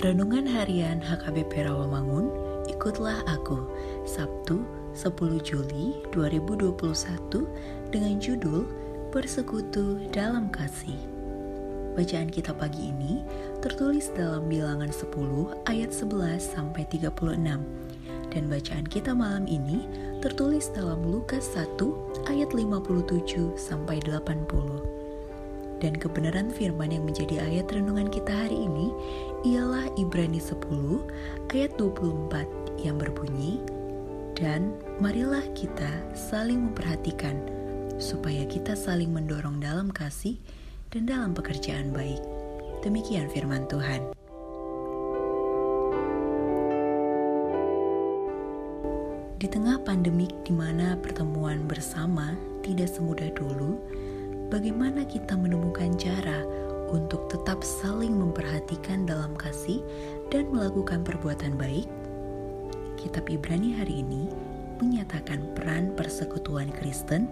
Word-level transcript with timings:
Renungan 0.00 0.48
Harian 0.48 1.04
HKBP 1.04 1.68
Rawamangun, 1.68 2.32
ikutlah 2.72 3.20
aku, 3.28 3.68
Sabtu 4.08 4.64
10 4.96 5.12
Juli 5.44 6.00
2021 6.16 6.72
dengan 7.92 8.16
judul 8.16 8.64
Bersekutu 9.12 10.00
dalam 10.08 10.48
Kasih. 10.48 10.96
Bacaan 12.00 12.32
kita 12.32 12.56
pagi 12.56 12.88
ini 12.88 13.20
tertulis 13.60 14.08
dalam 14.16 14.48
bilangan 14.48 14.88
10 14.88 15.68
ayat 15.68 15.92
11 15.92 16.48
sampai 16.48 16.88
36 16.88 17.60
dan 18.32 18.48
bacaan 18.48 18.88
kita 18.88 19.12
malam 19.12 19.44
ini 19.44 19.84
tertulis 20.24 20.72
dalam 20.72 21.04
Lukas 21.04 21.44
1 21.52 21.76
ayat 22.24 22.48
57 22.56 23.52
sampai 23.52 24.00
80. 24.08 24.80
Dan 25.76 25.92
kebenaran 25.92 26.48
firman 26.48 26.88
yang 26.88 27.04
menjadi 27.04 27.44
ayat 27.44 27.68
renungan 27.68 27.99
Ibrani 30.10 30.42
10 30.42 31.54
ayat 31.54 31.78
24 31.78 32.82
yang 32.82 32.98
berbunyi, 32.98 33.62
Dan 34.34 34.74
marilah 34.98 35.46
kita 35.54 35.86
saling 36.18 36.66
memperhatikan 36.66 37.38
supaya 38.02 38.42
kita 38.50 38.74
saling 38.74 39.14
mendorong 39.14 39.62
dalam 39.62 39.86
kasih 39.94 40.34
dan 40.90 41.06
dalam 41.06 41.30
pekerjaan 41.30 41.94
baik. 41.94 42.18
Demikian 42.82 43.30
firman 43.30 43.70
Tuhan. 43.70 44.10
Di 49.38 49.46
tengah 49.46 49.78
pandemik 49.86 50.34
di 50.42 50.50
mana 50.50 50.98
pertemuan 50.98 51.70
bersama 51.70 52.34
tidak 52.66 52.90
semudah 52.90 53.30
dulu, 53.38 53.78
bagaimana 54.50 55.06
kita 55.06 55.38
menemukan 55.38 55.94
cara 55.94 56.42
untuk 56.90 57.30
tetap 57.30 57.62
saling 57.62 58.12
memperhatikan 58.18 59.06
dalam 59.06 59.32
kasih 59.38 59.82
dan 60.28 60.50
melakukan 60.50 61.06
perbuatan 61.06 61.54
baik? 61.54 61.86
Kitab 62.98 63.30
Ibrani 63.30 63.72
hari 63.74 64.02
ini 64.04 64.28
menyatakan 64.82 65.54
peran 65.56 65.94
persekutuan 65.94 66.68
Kristen 66.74 67.30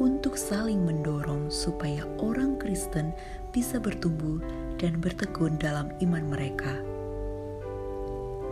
untuk 0.00 0.40
saling 0.40 0.80
mendorong 0.80 1.52
supaya 1.52 2.06
orang 2.22 2.56
Kristen 2.56 3.12
bisa 3.52 3.76
bertumbuh 3.76 4.40
dan 4.80 4.96
bertekun 5.02 5.60
dalam 5.60 5.92
iman 6.00 6.24
mereka. 6.32 6.80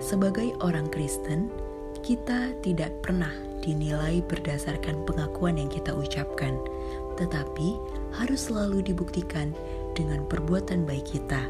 Sebagai 0.00 0.52
orang 0.60 0.88
Kristen, 0.92 1.48
kita 2.00 2.56
tidak 2.64 2.92
pernah 3.04 3.32
dinilai 3.60 4.24
berdasarkan 4.24 5.04
pengakuan 5.04 5.60
yang 5.60 5.68
kita 5.68 5.92
ucapkan, 5.92 6.56
tetapi 7.20 7.76
harus 8.16 8.48
selalu 8.48 8.80
dibuktikan 8.80 9.52
dengan 10.00 10.24
perbuatan 10.24 10.88
baik 10.88 11.12
kita. 11.12 11.44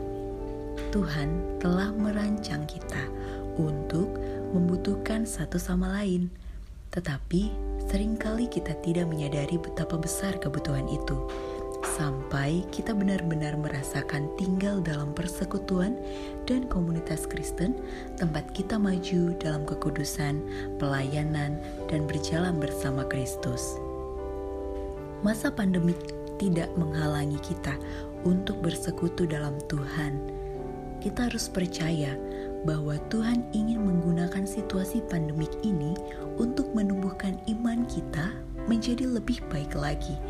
Tuhan 0.90 1.62
telah 1.62 1.94
merancang 1.94 2.66
kita 2.66 3.06
untuk 3.54 4.10
membutuhkan 4.50 5.22
satu 5.22 5.54
sama 5.62 5.94
lain, 6.02 6.26
tetapi 6.90 7.54
sering 7.86 8.18
kali 8.18 8.50
kita 8.50 8.74
tidak 8.82 9.06
menyadari 9.06 9.54
betapa 9.54 9.94
besar 9.94 10.34
kebutuhan 10.42 10.90
itu 10.90 11.14
sampai 11.96 12.60
kita 12.68 12.92
benar-benar 12.92 13.56
merasakan 13.56 14.28
tinggal 14.36 14.84
dalam 14.84 15.16
persekutuan 15.16 15.96
dan 16.44 16.68
komunitas 16.68 17.24
Kristen, 17.24 17.76
tempat 18.20 18.52
kita 18.52 18.76
maju 18.76 19.32
dalam 19.40 19.64
kekudusan, 19.64 20.44
pelayanan, 20.76 21.56
dan 21.88 22.04
berjalan 22.04 22.60
bersama 22.60 23.04
Kristus. 23.08 23.80
Masa 25.24 25.52
pandemik 25.52 25.96
tidak 26.40 26.72
menghalangi 26.80 27.36
kita 27.44 27.76
untuk 28.24 28.60
bersekutu 28.64 29.24
dalam 29.28 29.56
Tuhan. 29.68 30.18
Kita 31.00 31.32
harus 31.32 31.48
percaya 31.48 32.16
bahwa 32.68 33.00
Tuhan 33.08 33.48
ingin 33.56 33.80
menggunakan 33.80 34.44
situasi 34.44 35.00
pandemik 35.08 35.50
ini 35.64 35.96
untuk 36.36 36.68
menumbuhkan 36.76 37.40
iman 37.48 37.88
kita 37.88 38.36
menjadi 38.68 39.08
lebih 39.08 39.40
baik 39.48 39.72
lagi 39.72 40.20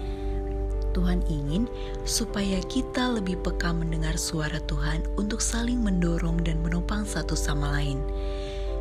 Tuhan 0.92 1.22
ingin 1.30 1.70
supaya 2.02 2.58
kita 2.66 3.14
lebih 3.14 3.38
peka 3.42 3.70
mendengar 3.70 4.18
suara 4.18 4.58
Tuhan 4.66 5.06
untuk 5.14 5.38
saling 5.38 5.78
mendorong 5.80 6.42
dan 6.42 6.58
menopang 6.60 7.06
satu 7.06 7.38
sama 7.38 7.70
lain. 7.78 8.02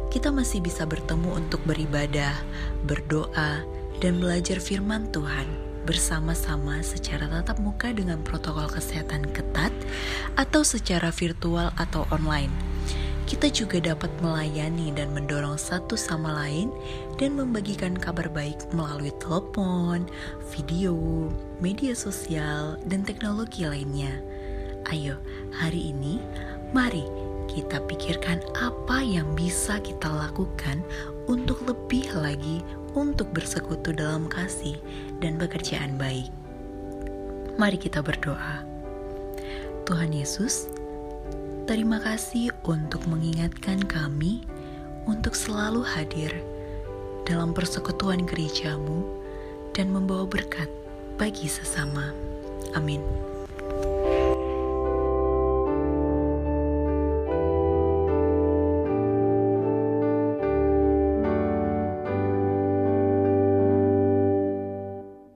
Kita 0.09 0.33
masih 0.33 0.65
bisa 0.65 0.89
bertemu 0.89 1.37
untuk 1.37 1.61
beribadah, 1.69 2.33
berdoa, 2.89 3.61
dan 4.01 4.17
belajar 4.17 4.57
firman 4.57 5.05
Tuhan 5.13 5.68
bersama-sama 5.87 6.81
secara 6.81 7.29
tatap 7.29 7.59
muka 7.61 7.91
dengan 7.93 8.19
protokol 8.23 8.67
kesehatan 8.67 9.27
ketat 9.29 9.71
atau 10.35 10.63
secara 10.63 11.11
virtual 11.13 11.71
atau 11.77 12.07
online 12.09 12.51
kita 13.29 13.45
juga 13.53 13.77
dapat 13.93 14.09
melayani 14.25 14.89
dan 14.89 15.13
mendorong 15.13 15.53
satu 15.53 15.93
sama 15.93 16.33
lain 16.33 16.73
dan 17.21 17.37
membagikan 17.37 17.93
kabar 17.93 18.25
baik 18.25 18.57
melalui 18.73 19.13
telepon, 19.21 20.09
video, 20.49 21.29
media 21.61 21.93
sosial, 21.93 22.81
dan 22.89 23.05
teknologi 23.05 23.69
lainnya. 23.69 24.17
Ayo, 24.89 25.21
hari 25.53 25.93
ini 25.93 26.17
mari 26.73 27.05
kita 27.53 27.85
pikirkan 27.85 28.41
apa 28.57 28.97
yang 29.05 29.29
bisa 29.37 29.77
kita 29.77 30.09
lakukan 30.09 30.81
untuk 31.29 31.61
lebih 31.69 32.09
lagi 32.17 32.65
untuk 32.95 33.29
bersekutu 33.35 33.93
dalam 33.93 34.25
kasih 34.29 34.77
dan 35.19 35.37
pekerjaan 35.37 35.97
baik. 35.99 36.29
Mari 37.59 37.77
kita 37.77 37.99
berdoa. 37.99 38.63
Tuhan 39.83 40.13
Yesus, 40.13 40.69
Terima 41.69 42.01
kasih 42.01 42.49
untuk 42.65 43.05
mengingatkan 43.05 43.85
kami 43.85 44.41
untuk 45.05 45.37
selalu 45.37 45.85
hadir 45.85 46.33
dalam 47.29 47.53
persekutuan 47.53 48.25
gerejamu 48.25 49.05
dan 49.77 49.93
membawa 49.93 50.25
berkat 50.25 50.65
bagi 51.21 51.45
sesama. 51.45 52.09
Amin. 52.73 53.05